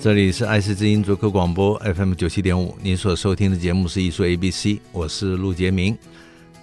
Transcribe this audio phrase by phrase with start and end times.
[0.00, 5.94] 这里是爱思之音足客广播 FM 九七点五，您所收听的节目是艺术 A B C，我是陆杰明。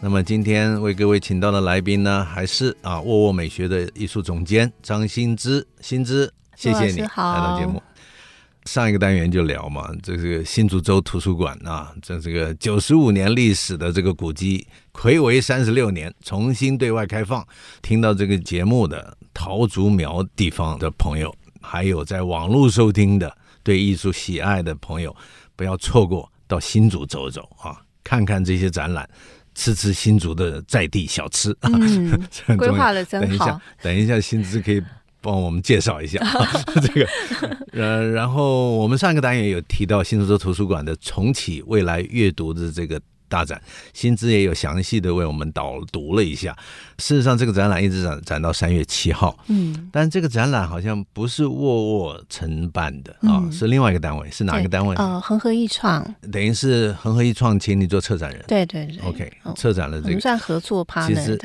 [0.02, 7.80] 那么今天为各位请到的来宾呢，还是啊沃沃美学的艺术总监张新之，新之，谢谢你来到节目。
[8.66, 17.48] 上一个单元就聊嘛，这个新竹州图书馆啊，这这个九十五年历史的这个古迹，魁违三十六年重新对外开放。
[17.84, 25.16] 听到这个节目的桃竹苗地方的朋友，还有在网络收听的对艺术喜爱的朋友，
[25.56, 29.08] 不要错过到新竹走走啊，看看这些展览，
[29.56, 31.56] 吃吃新竹的在地小吃。
[31.62, 32.20] 嗯，
[32.58, 33.28] 规划的真好。
[33.28, 34.82] 等一下，等一下，新姿可以。
[35.20, 36.20] 帮我们介绍一下
[36.80, 37.10] 这个，
[37.74, 43.62] 呃，然后我们上一个单元有提到新竹州图书馆的重启未来阅读的这个大展，
[43.94, 46.56] 新姿也有详细的为我们导读了一下。
[47.00, 54.96] 事实上，这个展览一直展展到三月七号，嗯，但这个展览好像不是沃沃承办的啊，是另外一个单位，是哪个单位？
[54.96, 60.20] 呃，恒河艺创，等于是恒河艺创请你做策展人，对对对，OK，策展了这个。
[60.20, 61.38] 算合作 partner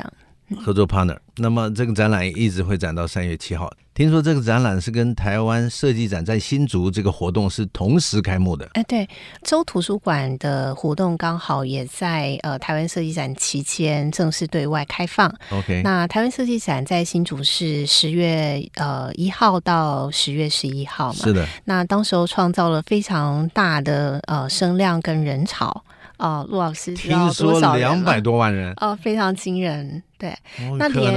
[0.55, 3.71] 合作 partner，那么这个展览一直会展到三月七号。
[3.93, 8.67] 听说这个展览是跟台湾设计展在新竹这个活动是同时开幕的。
[8.73, 9.07] 哎，对，
[9.43, 15.31] 州图书馆的活动刚好也在呃台湾设计展期间正式对外开放。
[15.51, 21.19] OK，那台湾设计展在新竹是十月呃一号到十月十一号嘛？
[21.19, 21.47] 是的。
[21.65, 25.83] 那当时候创造了非常大的呃声量跟人潮。
[26.23, 27.33] 哦，陆老师知道多少人？
[27.33, 30.01] 听说两百多万人哦，非常惊人。
[30.17, 30.29] 对，
[30.59, 31.13] 哦、那连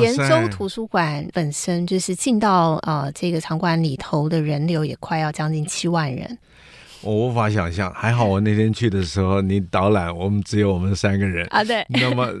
[0.00, 6.38] 连州图书馆本身就是进到呃这个场馆里头的人流也快要将近七万人。
[7.04, 11.84] 我无法想象，还好我那天去的时候，你导览我们只有我们三个人啊，对。
[11.88, 12.32] 那么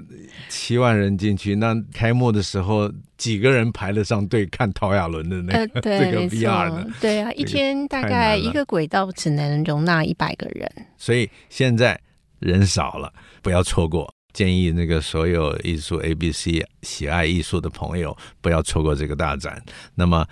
[0.48, 6.90] 七万人进去，那开幕的时候几个人排得上队看陶亚伦的那个、呃、 这个 VR 的？
[7.00, 12.00] 对啊，一天大概一个轨道只能容纳一百个人，所以现在
[12.40, 14.12] 人少了，不要错过。
[14.32, 16.48] 建议那个所有艺术 ABC
[16.82, 19.62] 喜爱艺术的朋友不要错过这个大展。
[19.94, 20.26] 那么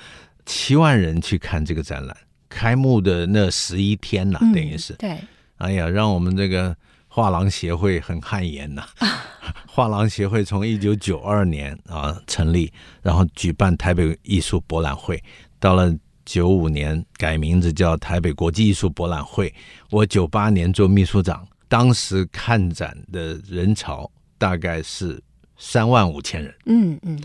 [0.45, 2.17] 七万人去看这个展览。
[2.55, 5.19] 开幕的那十一天呐、啊，等于是、嗯、对，
[5.57, 6.77] 哎呀，让我们这个
[7.09, 9.09] 画廊协会很汗颜呐、啊。
[9.67, 12.71] 画廊协会从一九九二年啊成立，
[13.03, 15.23] 然后举办台北艺术博览会，
[15.59, 15.93] 到了
[16.25, 19.53] 九五年改名字叫台北国际艺术博览会。
[19.91, 25.21] 我九八年做秘书长，当时看展的人潮大概是
[25.57, 26.55] 三万五千人。
[26.67, 27.19] 嗯嗯。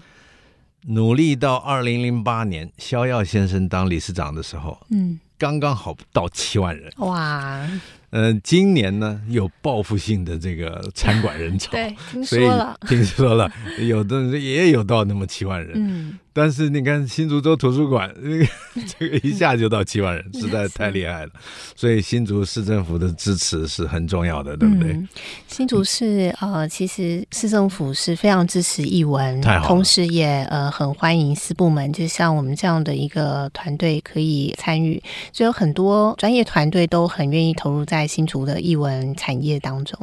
[0.90, 6.92] 努力到二零零八年，肖耀先生当理事长的时候，嗯，刚刚好到七万人。
[6.98, 7.68] 哇！
[8.10, 15.74] 呃，今年呢有报复性的这个餐馆人潮， 对，听说了，听说了，有的也有到那么七万人。
[15.76, 16.18] 嗯。
[16.38, 18.48] 但是你看新竹州图书馆， 这个
[19.00, 21.32] 这个一下就到七万人， 实在太厉害了。
[21.76, 24.92] 所以新竹市政府的支持是很重要的，对不对？
[24.92, 25.10] 嗯、
[25.48, 35.02] 新竹市呃，其实市政府是非常支持译文，同时也呃很欢迎四部门，就像我们这样的一个团队可以参与，
[35.34, 40.00] 所以有很多专业团队都很愿意投入在新竹的译文产业当中。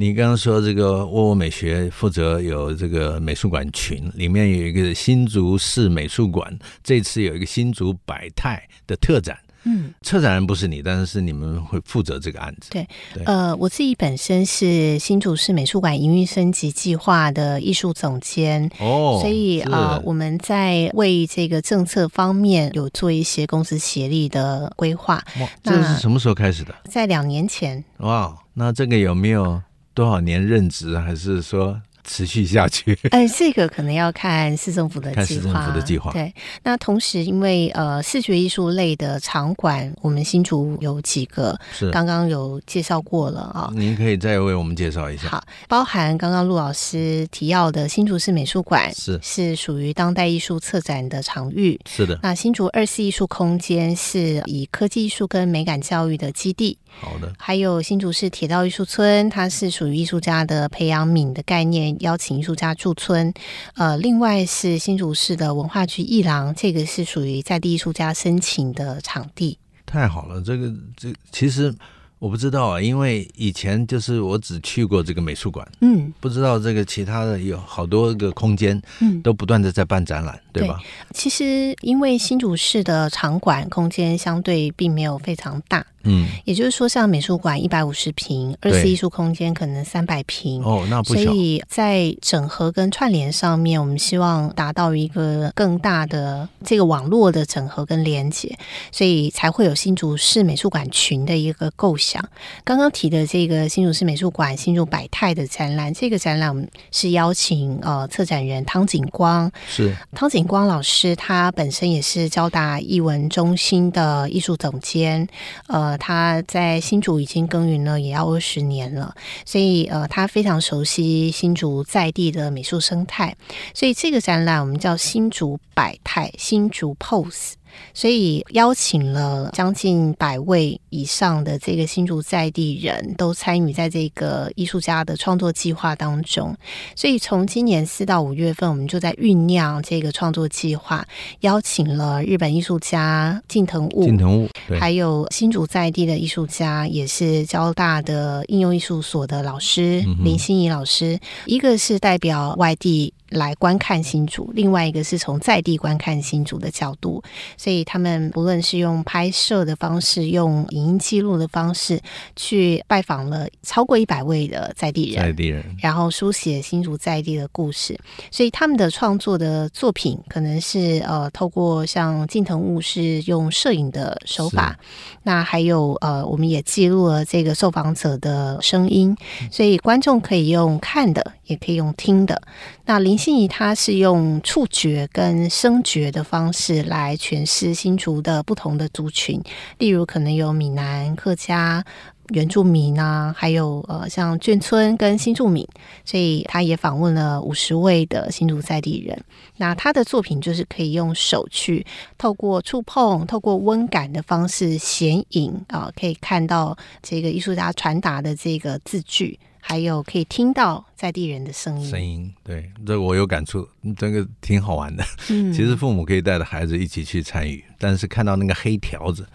[0.00, 9.36] 你刚刚说这个沃沃美学负责有这个美术馆群，里面有一个新竹市美术馆，这次有一个新竹百态的特展。
[9.64, 12.70] 嗯，策展人不是你，但是是你们会负责这个案子。
[12.70, 25.16] 对，对呃，我自己本身是新竹市美术馆营运升级计划的艺术总监哦，所以呃，我们在为这个政策方面有做一些公司协力的规划。
[25.40, 26.72] 哇，这是什么时候开始的？
[26.88, 27.84] 在两年前。
[27.96, 29.60] 哇，那这个有没有？
[29.98, 32.98] 多少年任职，还是说持续下去？
[33.10, 35.24] 哎， 这个可能要看市政府的计划。
[35.24, 36.10] 看市政府的计划。
[36.12, 36.34] 对，
[36.64, 43.70] 那同时因为呃视觉艺术类的场馆，我们新竹有几个，是刚刚有介绍过了啊。
[43.74, 45.28] 您可以再为我们介绍一下。
[45.28, 51.78] 好，包含刚刚陆老师提要的新竹市美术馆，是是属于当代艺术策展的场域。
[51.86, 52.18] 是的。
[52.22, 56.78] 那新竹二四艺术空间是以科技艺术跟美感教育的基地。
[57.00, 57.32] 好的。
[57.38, 63.32] 还有新竹市铁道艺术村，它是属于艺术家的培养皿的概念，邀请艺术家驻村。
[63.74, 69.58] 呃，另外是新竹市的文化局艺廊，这个是属于在地艺术家申请的场地。
[69.86, 71.74] 太好了，这个这其实。
[72.20, 80.80] 我不知道啊，因为以前就是我只去过这个美术馆，嗯，不知道这个其他的有好多个空间，嗯，都不断的在办展览，嗯，对吧？
[80.80, 85.86] 对，其实因为新竹市的场馆空间相对并没有非常大。
[86.04, 91.22] 嗯，也就是说，像美术馆一百五十平，二次艺术空间可能三百平哦，那不小。
[91.22, 98.56] 所以在整合跟串联上面，我们希望达到一个更大的这个网络的整合跟连接，
[98.92, 102.24] 所以才会有新竹市美术馆群的一个构想。
[102.64, 115.28] 刚刚提的这个新竹市美术馆新竹百态的展览，这个展览是邀请呃策展人汤景光，是汤景光老师，他本身也是交大艺文中心的艺术总监，
[115.66, 115.87] 呃。
[115.96, 119.14] 他在新竹已经耕耘了也要二十年了，
[119.46, 123.36] 所以呃，他非常熟悉新竹在地的美术生态，
[123.72, 127.52] 所以这个展览我们叫新竹百态，新竹 Pose。
[127.94, 136.56] 所以邀请了将近百位以上的这个新竹在地人都参与在这个艺术家的创作计划当中。
[136.94, 141.06] 所以从今年四到五月份，我们就在酝酿这个创作计划，
[141.40, 144.48] 邀请了日本艺术家近藤悟，近藤悟，
[144.78, 153.12] 还有新竹在地的艺术家，也是交大的应用艺术所的老师林心怡老师，嗯，一个是代表外地。
[153.30, 157.22] 来观看新竹，另外一个是从在地观看新竹的角度，
[157.56, 162.00] 所以他们不论是用拍摄的方式，用影音记录的方式，
[162.36, 167.98] 去拜访了超过一百位的在地人，在地人，然后书写新竹在地的故事。
[168.30, 174.78] 所以他们的创作的作品，可能是呃，透过像近藤悟是用摄影的手法，
[175.22, 179.16] 那还有呃，我们也记录了这个受访者的声音，
[179.50, 182.40] 所以观众可以用看的，也可以用听的。
[182.86, 189.42] 那林心怡她是用触觉跟声觉的方式来诠释新竹的不同的族群，
[189.78, 191.84] 例如可能有闽南、客家、
[192.28, 195.66] 原住民啊，还有呃像眷村跟新住民，
[196.04, 199.18] 所以她也访问了五十位的新竹在地人。
[199.56, 201.84] 那她的作品就是可以用手去
[202.16, 209.38] 透过触碰、透过温感的方式显影啊，可以看到这个艺术家传达的这个字句。
[209.68, 213.68] 还有可以听到在地人的声音，声音对，这我有感触，
[213.98, 215.04] 这个挺好玩的。
[215.28, 219.28] 嗯， 其实父母可以带着孩子一起去参与，但是看到那个黑条子，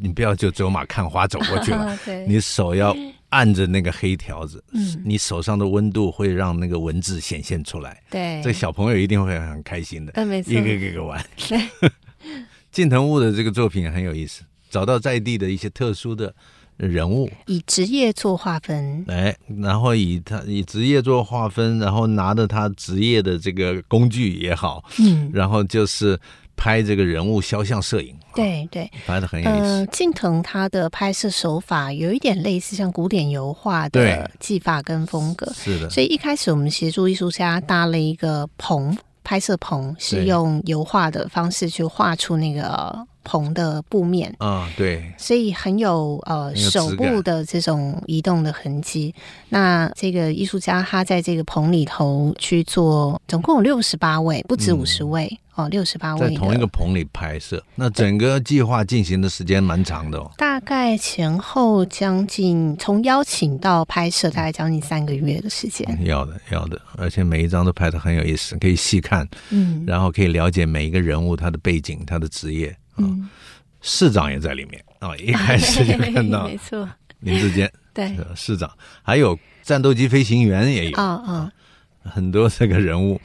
[0.00, 1.96] 你不要就走马看花走过去了，
[2.26, 2.96] 你手要
[3.28, 11.24] 按着那个黑条子，嗯，你手上的温度会让那个文字显现出来，对，这小朋友一定会很开心的，没错，一个一个玩。
[11.36, 11.92] 对，
[12.72, 16.34] 近藤悟的这个作品很有意思，找到在地的一些特殊的。
[16.76, 17.30] 人物。
[17.46, 26.18] 以职业做划分，哎，然后以他以职业做划分，然后拿着他职业的这个工具也好，嗯，然后就是
[26.56, 29.60] 拍这个人物肖像摄影，对对，拍的很有意思。
[29.60, 35.90] 呃，近藤他的拍摄手法有一点类似像古典油画的技法跟风格，是的。
[35.90, 43.06] 所以一开始我们协助艺术家搭了一个棚，拍摄棚是用油画的方式去画出那个。
[43.26, 49.12] 棚的布面啊，对，所以很有呃手部的这种移动的痕迹。
[49.48, 55.26] 那这个艺术家他在这个棚里头去做，总共有六十八位，不止五十位、
[55.56, 57.62] 嗯、哦，六十八位在同一个棚里拍摄。
[57.74, 65.86] 那整个计划进行的时间蛮长的哦，大概前后将近从邀请到拍摄，大概将近三个月的时间。
[66.00, 72.76] 嗯、要的，要的，而且每一张都拍的很有意思，可以细看，嗯，然后可以了解每一个人物他的背景、他的职业。
[72.98, 73.28] 嗯，
[73.80, 75.16] 市长也在里面啊、哦！
[75.18, 76.88] 一开始就看到， 没错，
[77.20, 78.70] 林志坚对市长，
[79.02, 81.52] 还有战斗机飞行员也有啊啊，
[82.04, 83.20] 很多这个人物，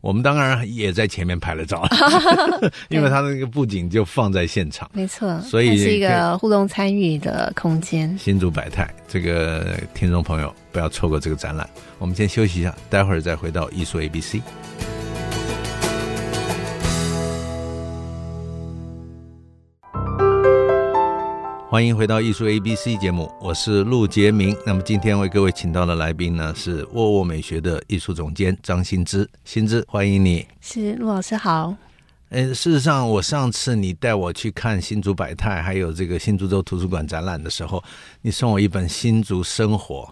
[0.00, 1.86] 我们当然也在前面拍了照，
[2.88, 8.16] 因为他那个布景就放在现场，没错，所以是一个互动参与的空间。
[8.18, 11.68] 新竹百态，这个听众朋友不要错过这个展览。
[11.98, 14.42] 我们先休息一下，待会儿再回到艺术 A B C。
[21.74, 24.56] 欢迎回到艺术 A B C 节目，我是陆杰明。
[24.64, 29.28] 那么今天为各位请到的来宾呢是沃沃美学的艺术总监张新之。
[29.44, 30.46] 新之，欢迎你。
[30.60, 31.74] 是陆老师好。
[32.28, 37.82] 呃，事实上，我上次你带我去看新竹百态，还有这个新竹州图书馆展览的时候，
[38.22, 40.08] 你送我一本《新竹生活》，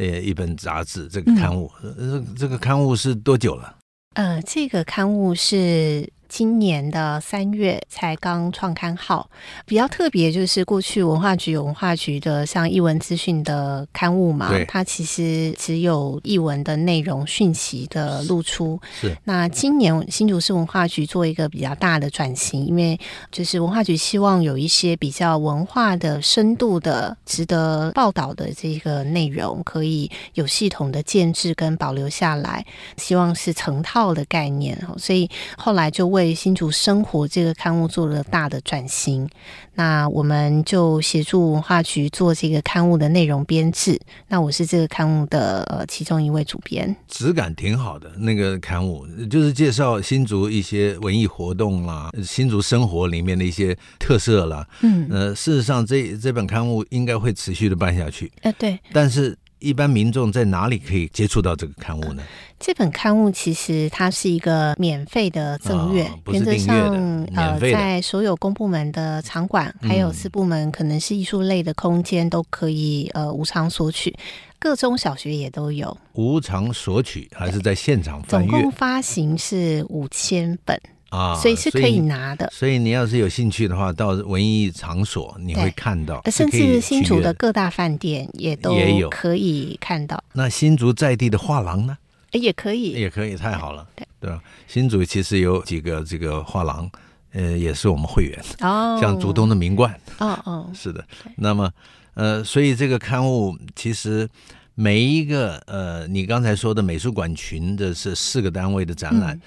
[0.00, 1.68] 呃，一本杂志，这个刊物。
[1.82, 3.76] 嗯、这这个刊物是多久了？
[4.14, 6.08] 呃，这个刊物是。
[6.30, 9.28] 今年的三月才刚创刊号。
[9.66, 18.80] 比较特别就是过去文化局有文化局的像译文资讯的刊物嘛，它其实只有译文的内容讯息的露出。
[19.00, 19.14] 是。
[19.24, 22.98] 那今年新竹市文化局做一个比较大的转型，因为
[23.32, 32.64] 就是文化局希望有一些比较文化的深度的、值得报道的这个内容，可以有系统的建制跟保留下来。
[32.96, 39.28] 希望是成套的概念，所以后来就为新竹生活这个刊物做了大的转型。
[39.74, 43.98] 那我们就协助文化局做这个刊物的内容编制。
[44.28, 46.94] 那我是这个刊物的呃其中一位主编。
[47.08, 54.68] 质感挺好的，那个刊物就是介绍新竹一些文艺活动啦，新竹生活里面的一些特色啦。
[54.82, 58.30] 嗯，呃，事实上这这本刊物应该会持续的办下去。
[58.42, 58.78] 呃，对。
[58.92, 59.36] 但是。
[59.60, 62.22] 一般民众在哪里可以接触到这个刊物呢？
[62.58, 74.14] 这本刊物其实它是一个免费的赠阅，原则上呃，在所有公部门的场馆，还有私部门可能是艺术类的空间，都可以呃无偿索取，
[74.58, 78.50] 各中小学也都有无偿索取，还是在现场翻阅？
[78.50, 80.78] 总共发行是五千本。
[81.10, 82.48] 啊，所以是可以拿的。
[82.52, 90.22] 所以你要是有兴趣的话，到文艺场所你会看到，甚至新竹的各大饭店也都也有可以看到。
[90.32, 91.98] 那新竹在地的画廊呢？
[92.32, 93.86] 也可以，也可以，太好了。
[93.96, 94.40] 对对吧？
[94.68, 96.88] 新竹其实有几个这个画廊，
[97.32, 101.04] 呃，也是我们会员哦，像竹东的名冠，哦哦， 是的。
[101.36, 101.68] 那么
[102.14, 104.28] 呃，所以这个刊物其实
[104.76, 109.34] 每一个呃，你刚才说的美术馆群的是四个单位的展览。
[109.34, 109.40] 嗯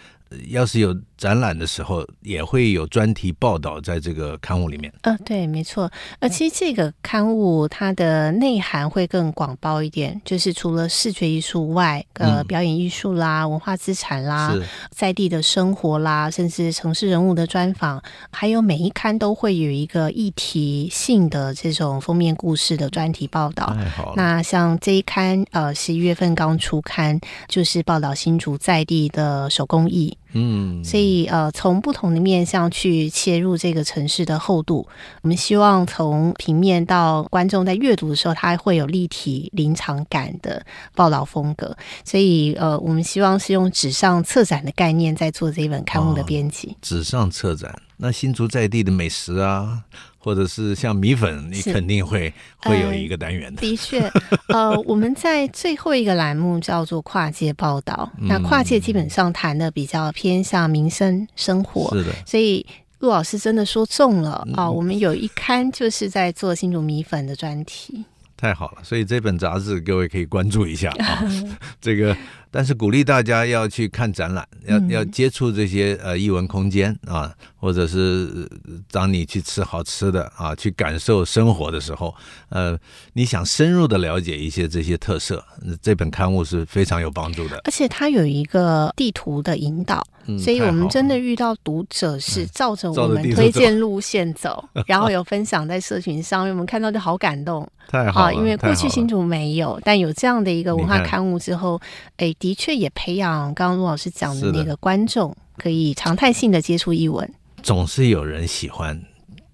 [0.50, 0.92] 要是有
[1.24, 4.92] 展览的时候，也会有专题报道在这个刊物里面。
[5.04, 5.90] 呃，对，没错。
[6.20, 14.54] 呃，其实这个刊物它的内涵会更广包一点，就是除了视觉艺术外，呃，表演艺术啦、文化资产啦、
[14.92, 23.74] 在地的生活啦，甚至城市人物的专访，还有每一刊都会有一个议题性的这种封面故事的专题报道。
[23.74, 24.14] 太好了。
[24.18, 30.18] 那像这一刊，呃，十一月份刚出刊，就是报道新竹在地的手工艺。
[30.34, 34.88] 嗯，所以呃，从不同的面向去切入这个城市的厚度，
[35.22, 41.76] 我们希望从平面到观众在阅读的时候，它会有立体临场感的报道风格。
[42.04, 46.70] 所以呃，我们希望是用纸上策展的概念在做这一本刊物的编辑。
[46.70, 49.84] 哦，纸上策展，那新竹在地的美食啊。
[50.24, 53.60] 或者是像米粉，你肯定会会有一个单元的。
[53.60, 54.10] 的确，
[54.48, 58.10] 呃，我们在最后一个栏目叫做跨界报道。
[58.20, 62.14] 嗯、那跨界基本上谈的比较偏向民生生活，是的。
[62.26, 62.66] 所以
[63.00, 64.72] 陆老师真的说中了啊！
[64.72, 68.06] 我们有一刊就是在做新竹米粉的专题。
[68.38, 71.22] 太好了，所以这本杂志各位可以关注一下啊。
[71.82, 72.16] 这个。
[72.56, 78.46] 但是鼓励大家要去看展览，要要接触这些呃艺文空间啊，或者是
[78.92, 82.14] 当你去吃好吃的啊，去感受生活的时候，
[82.50, 82.78] 呃，
[83.14, 85.42] 你想深入的了解一些这些特色，
[85.82, 87.62] 这本刊物是非常有帮助的。
[87.64, 97.66] 而且它有一个地图的引导，嗯、所以我们真的遇到读者是照着我们推荐路线走，嗯、走然后有分享在社群上面，我们看到就好感动。
[97.88, 101.82] 太好了，因为过去新竹没有，但有这样的一个文化刊物之后，
[102.18, 102.34] 哎。
[102.40, 107.30] 的确也培养刚刚陆老师讲的那个观众，可以常态性的接触译文。
[107.62, 109.02] 总是有人喜欢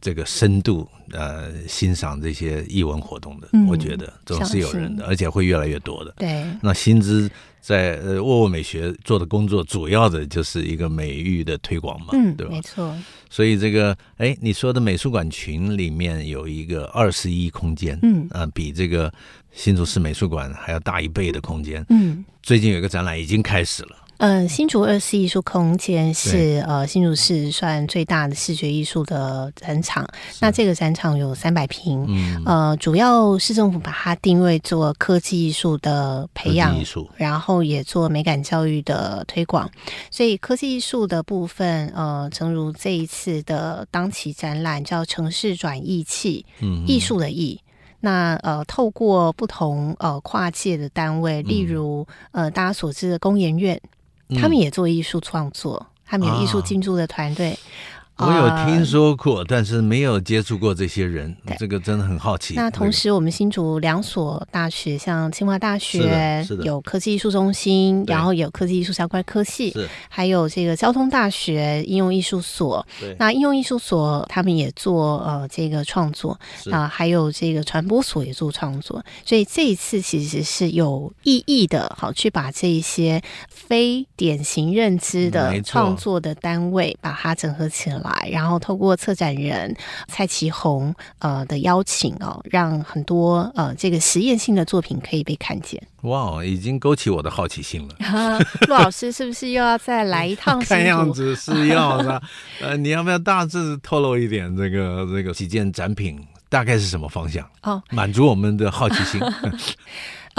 [0.01, 6.13] 这个深度呃欣赏这些译文活动的，嗯、我觉得总是有人的，而且会越来越多的。
[6.17, 7.29] 对，那薪资
[7.61, 12.53] 在呃沃沃美学做的工作，主要的就是一个美育的推广嘛，嗯，对吧？
[12.53, 12.95] 没错。
[13.29, 19.11] 所以这个哎，你说的美术馆群里面有一个二十一空间，嗯，呃，比这个。
[19.51, 21.83] 新竹市美术馆还要大一倍的空间。
[21.89, 23.95] 嗯，最近有一个展览已经开始了。
[24.19, 30.05] 嗯、呃，新竹二四艺术空间是呃新竹市算最大的视觉艺术的展场。
[30.41, 32.05] 那这个展场有三百平。
[32.07, 36.75] 嗯，呃，主要市政府把它定位做科技艺术的培养，
[37.15, 39.69] 然后也做美感教育的推广。
[40.11, 47.57] 所以科技艺术的部分，呃，诚如这一次的当期展览叫“城市转艺器”，嗯，艺术的艺。
[48.01, 53.79] 那呃，透过不同呃跨界的单位，例如呃大家所知的工研院，
[54.35, 57.57] 他们也做艺术创作，他们有艺术进驻的团队。
[58.19, 62.53] 我有听说过，但是没有接触过这些人，这个真的很好奇。
[62.55, 69.73] 那同时，我们新竹两所大学，像清华大学有科技艺术中心，然后有科技艺术相关科系，
[70.09, 72.85] 还有这个交通大学应用艺术所。
[73.17, 76.37] 那应用艺术所他们也做呃这个创作
[76.71, 88.08] 啊，还有这个传播所也做创作，所以这一次其实是有意义的，好去把这一些非典型认知的创作的单位把它整合起来。
[88.29, 89.75] 然后透过策展人
[90.07, 95.81] 蔡奇红呃的邀请哦，让很多呃这个实验性的作品可以被看见。
[96.03, 98.39] 哇，已经勾起我的好奇心了。
[98.67, 100.59] 陆 老师是不是又要再来一趟？
[100.63, 102.21] 看样子是要的。
[102.61, 107.45] 呃，你要不要大致透露一点这个这个几件展品大概是什么方向？
[107.63, 109.19] 哦，满足我们的好奇心。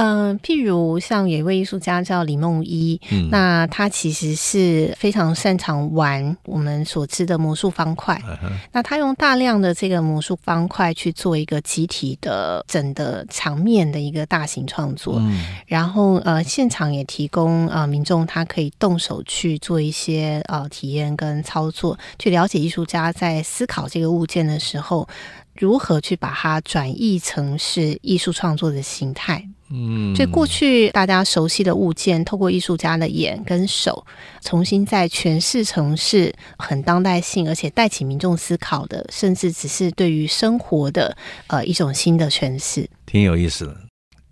[0.00, 8.20] 嗯、呃，譬如像有一位艺术家叫李梦一，嗯，那他其实是非常擅长玩我们所知的魔术方块。
[8.42, 25.06] 嗯、那他用大量的这个魔术方块去做一个集体的整的场面的一个大型创作，嗯，然后呃，现场也提供呃民众他可以动手去做一些呃体验跟操作，去了解艺术家在思考这个物件的时候，
[25.54, 29.46] 如何去把它转译成是艺术创作的形态。
[29.72, 34.04] 嗯，所以过去大家熟悉的物件，透过艺术家的眼跟手，
[34.42, 43.76] 重新在诠释城市很当代性，而且带起民众思考的，甚至只是对于生活的呃一种新的诠释，挺有意思的。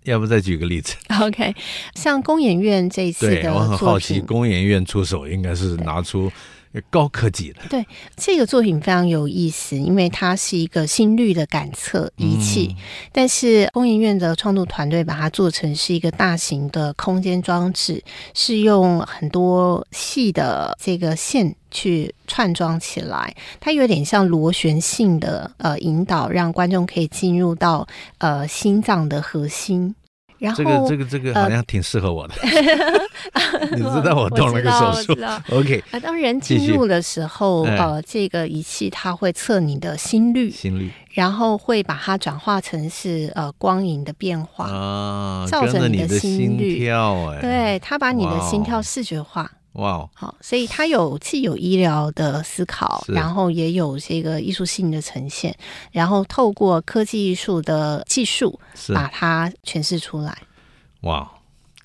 [0.03, 0.95] 要不再举个例子？
[1.21, 1.53] OK，
[1.93, 6.31] 像工研院这一次的，我很好奇，工研院出手应该是拿出。
[6.89, 7.85] 高科技的，对，
[8.15, 27.87] 这个作品非常有意思，因为它是一个心率的感测仪器，嗯、但是工研院的创作团队把它做成是一个大型的空间装置，是用很多细的这个线去串装起来，它有点像螺旋性的呃引导，让观众可以进入到
[28.19, 29.95] 呃心脏的核心。
[30.39, 32.33] 然后这个这个这个好像挺适合我的，
[33.33, 35.17] 呃、 你知道我动了个手术
[35.51, 35.83] ，OK。
[35.91, 46.75] 啊，当人进入的时候，呃，这个仪器它会测你的心率，心率，然后会把它转化成是呃光影的变化啊，照着你的心率。
[46.75, 49.51] 心跳，哎，对，它把你的心跳视觉化。
[49.79, 55.55] 哇哦，好，所以它有既有医疗的思考，然后也有这个艺术性的呈现，
[55.91, 58.59] 然后透过科技艺术的技术
[58.93, 60.37] 把它诠释出来。
[61.01, 61.29] 哇，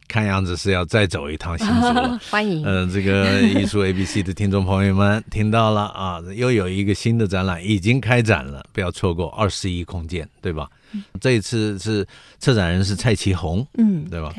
[0.08, 2.20] 看样子是要再走一趟新竹了。
[2.30, 10.68] 欢迎，呃，这个艺术 ABC 的听众朋友们听到了啊，又有一个新的展览已经开展了，不要错过二十一空间，对吧？
[10.92, 12.06] 嗯、这一次是
[12.38, 14.34] 策展人是蔡奇红，嗯，对吧.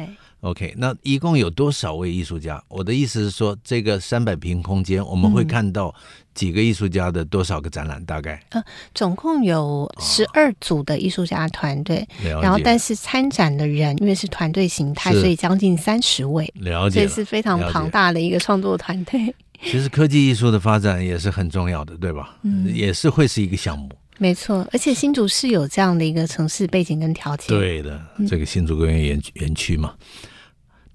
[0.46, 2.64] OK，那一共有多少位艺术家？
[2.68, 5.94] 我的意思是说，这个三百平空间，我们会看到
[6.36, 8.04] 几个艺术家的多少个展览？
[8.06, 8.40] 大概？
[8.50, 19.34] 呃，总共有十二组的艺术家团队，哦、然后但是参展的人因为是团队形态，所以将近三十位，了解，这是非常庞大的一个创作团队。
[19.64, 22.38] 其实科技艺术的发展也是很重要的，对吧？
[22.44, 23.90] 嗯，也是会是一个项目。
[24.20, 27.48] 没错，而且新竹是有这样的一个城市背景跟条件。
[27.48, 29.96] 对的，这个新竹公园园园区嘛。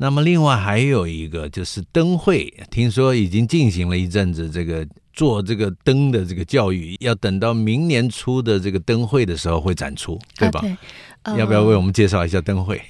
[0.03, 10.61] 那么另外还有一个就是灯会，听说已经进行了一阵子，这个做这个灯的这个教育，要等到明年初的这个灯会的时候会展出，对吧？
[10.61, 10.77] 啊对
[11.25, 12.81] 呃、要不要为我们介绍一下灯会？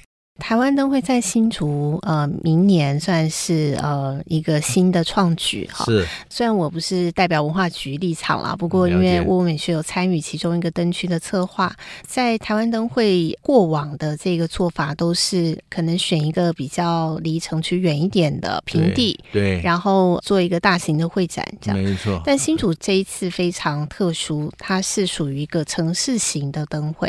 [0.41, 5.85] 台湾灯会在新竹，呃，明年算是呃一个新的创举哈。
[5.85, 11.71] 是，虽然我不是代表文化局立场啦，不过因为沃沃美学有参与其中一个灯区的策划，
[12.07, 22.19] 在台湾灯会过往的这个做法都是可能选一个比较离城区远一点的平地，对，对，然后做一个大型的会展，这样没错。
[22.25, 27.07] 但新竹这一次非常特殊，它是属于一个城市型的灯会。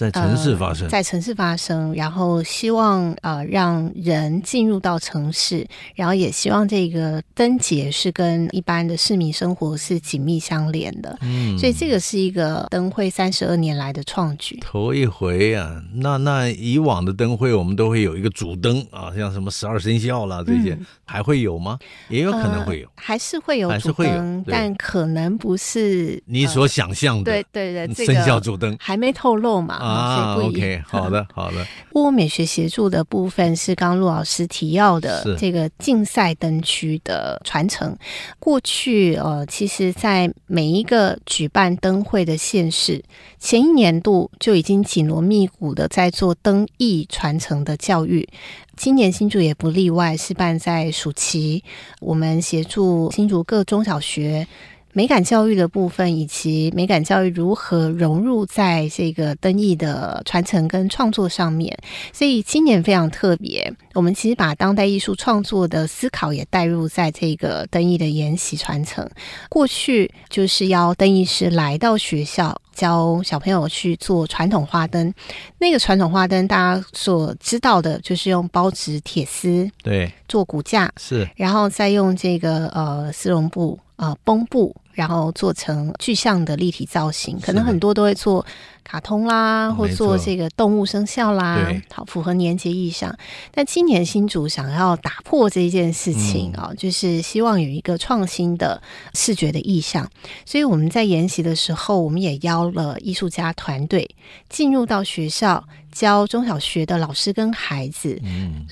[0.00, 11.18] 在城市发生，呃，在城市发生，然后希望呃让人进入到城市，然后也希望这个灯节是跟一般的市民生活是紧密相连的。
[11.20, 15.82] 嗯，所以这个是一个灯会三十二年来的创举，头一回啊。
[15.92, 21.78] 那那以往的灯会我们都会有一个主灯啊，像什么十二生肖啦这些，嗯，还会有吗？
[22.08, 27.24] 也有可能会有，呃，还是会有主灯，但可能不是你所想象的。
[27.24, 29.74] 对对对，生肖主灯还没透露嘛。
[29.74, 29.89] 啊
[30.36, 31.66] ，OK， 好的，好的。
[31.92, 37.96] 沃沃美学协助的部分是刚刚陆老师提要的这个竞赛灯区的传承。
[38.38, 43.02] 过去呃，其实，在每一个举办灯会的县市，
[43.38, 48.28] 前一年度就已经紧锣密鼓的在做灯艺传承的教育。
[48.76, 51.62] 今年新竹也不例外，是办在暑期，
[52.00, 54.46] 我们协助新竹各中小学。
[54.92, 61.76] 美感教育的部分，以及美感教育如何融入在这个灯艺的传承跟创作上面。
[62.12, 69.08] 所以今年非常特别，我们其实把当代艺术创作的思考也带入在这个灯艺的研习传承。
[69.48, 72.60] 过去就是要灯艺师来到学校。
[72.80, 75.12] 教小朋友去做传统花灯，
[75.58, 80.10] 那个传统花灯大家所知道的就是用包纸铁丝对。
[80.26, 88.46] 做骨架是，然后再用这个呃丝绒布呃绷布，然后做成具象的立体造型，可能很多都会做。
[88.90, 93.16] 卡通啦，或做这个动物生肖啦，好符合年节意象。
[93.52, 98.82] 但今年新竹想要打破这件事情啊、嗯，就是希望有一个创新的
[99.14, 100.10] 视觉的意象。
[100.44, 104.08] 所以我们在研习的时候，我们也邀了艺术家团队
[104.48, 108.20] 进入到学校，教中小学的老师跟孩子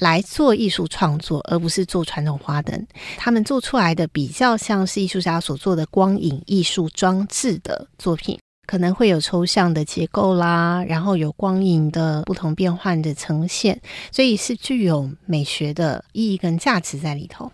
[0.01, 2.85] 来做艺术创作，而不是做传统花灯。
[3.17, 8.37] 他们做出来的比较像是艺术家所做的光影艺术装置的作品。
[8.69, 13.81] 可能会有抽象的结构啦，然后有光影的不同变换的呈现，
[14.13, 17.51] 所以是具有美学的意义跟价值在里头。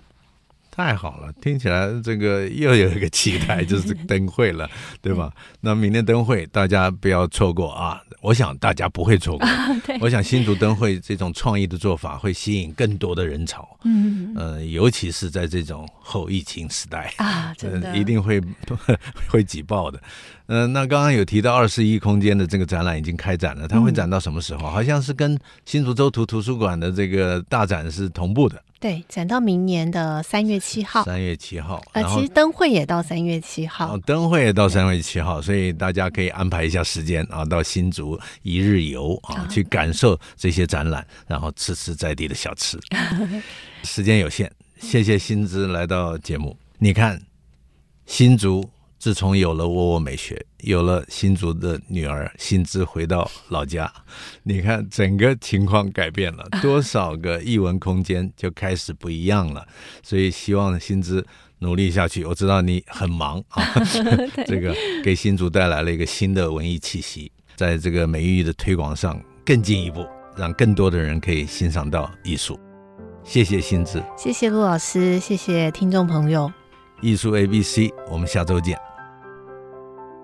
[0.72, 4.68] 太好了，听起来这个 又有一个期待，就是灯会了，
[5.00, 5.32] 对吧？
[5.62, 8.02] 那明天灯会大家不要错过啊！
[8.24, 9.46] 我想大家不会错过。
[10.00, 13.68] 我想新竹灯会这种创意的做法会吸引更多的人潮。
[13.84, 18.40] 嗯，呃，尤其是在这种后疫情时代啊，真的、呃、一定会
[19.28, 20.00] 会挤爆的。
[20.46, 24.68] 嗯、呃，那刚刚有提到二十一空间的这个展览已经开展了，它会展到什么时候？
[24.68, 28.58] 嗯、好像是跟新竹州图图书馆的这个大展是同步的。
[28.84, 31.04] 对，展到明年的三月七号。
[31.04, 33.94] 三月七号，呃，其实灯会也到三月七号。
[33.94, 42.78] 哦，灯会也到三月七号，所以大家可以安排一下时间啊，到新竹一日游啊，去感受这些展览，然后吃吃在地的小吃。
[43.84, 46.54] 时间有限，谢谢新知来到节目。
[46.76, 47.18] 你看，
[48.04, 48.68] 新竹。
[49.04, 53.92] 自从有了窝窝美学，有了新竹的女儿新知回到老家，
[54.44, 59.68] 你看整个情况改变了，多少个译文空间就开始不一样了。
[60.02, 61.22] 所以希望新知
[61.58, 62.24] 努力下去。
[62.24, 63.62] 我知道你很忙啊，
[64.48, 72.58] 这个给新竹带来了一个新的文艺气息，在这个美育的推广上更进一步，让更多的人可以欣赏到艺术。
[73.22, 76.50] 谢谢新知，谢谢陆老师，谢谢听众朋友。
[77.02, 78.93] 艺术 A B C，我们下周见。